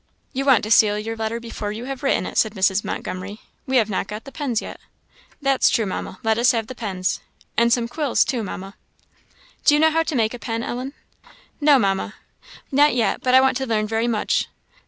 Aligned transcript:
"You 0.33 0.45
want 0.45 0.63
to 0.63 0.71
seal 0.71 0.97
your 0.97 1.15
letter 1.15 1.39
before 1.39 1.71
you 1.71 1.85
have 1.85 2.01
written 2.01 2.25
it," 2.25 2.35
said 2.35 2.53
Mrs. 2.55 2.83
Montgomery 2.83 3.39
"we 3.67 3.77
have 3.77 3.87
not 3.87 4.07
got 4.07 4.23
the 4.23 4.31
pens 4.31 4.59
yet." 4.59 4.79
"That's 5.43 5.69
true, 5.69 5.85
Mamma 5.85 6.17
let 6.23 6.39
us 6.39 6.53
have 6.53 6.65
the 6.65 6.73
pens. 6.73 7.19
And 7.55 7.71
some 7.71 7.87
quills 7.87 8.25
too, 8.25 8.41
Mamma?" 8.41 8.73
"Do 9.63 9.75
you 9.75 9.79
know 9.79 9.91
how 9.91 10.01
to 10.01 10.15
make 10.15 10.33
a 10.33 10.39
pen, 10.39 10.63
Ellen?" 10.63 10.93
"No, 11.59 11.77
Mamma, 11.77 12.15
not 12.71 12.95
yet; 12.95 13.21
but 13.21 13.35
I 13.35 13.41
want 13.41 13.57
to 13.57 13.67
learn 13.67 13.85
very 13.85 14.07
much. 14.07 14.47